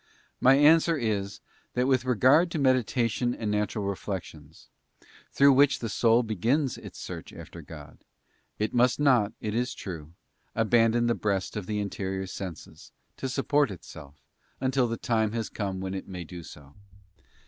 My 0.39 0.55
answer 0.55 0.97
is, 0.97 1.41
that 1.75 1.85
with 1.85 2.05
regard 2.05 2.49
to 2.49 2.57
medita 2.57 3.07
tion 3.07 3.35
and 3.35 3.51
natural 3.51 3.85
reflections, 3.85 4.67
through 5.31 5.53
which 5.53 5.77
the 5.77 5.89
soul 5.89 6.23
begins 6.23 6.75
its 6.79 6.97
search 6.97 7.31
after 7.31 7.61
God, 7.61 8.03
it 8.57 8.73
must 8.73 8.99
not, 8.99 9.31
it 9.39 9.53
is 9.53 9.75
true, 9.75 10.13
abandon 10.55 11.05
the 11.05 11.13
breast 11.13 11.55
of 11.55 11.67
the 11.67 11.79
interior 11.79 12.25
senses, 12.25 12.91
to 13.17 13.29
support 13.29 13.69
itself, 13.69 14.15
until 14.59 14.87
the 14.87 14.97
time 14.97 15.33
has 15.33 15.49
come 15.49 15.81
when 15.81 15.93
it 15.93 16.07
may 16.07 16.23
do 16.23 16.41
so. 16.41 16.73